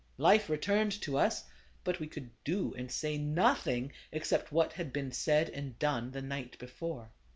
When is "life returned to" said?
0.17-1.15